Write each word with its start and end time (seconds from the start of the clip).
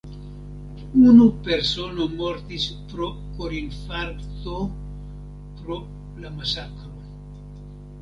Unu 1.09 1.27
persono 1.47 2.07
mortis 2.15 2.65
pro 2.95 3.11
korinfarkto 3.37 4.59
pro 5.63 5.81
la 6.25 6.37
masakro. 6.41 6.95